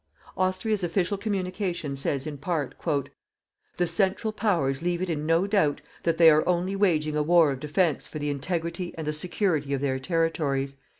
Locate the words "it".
4.99-5.11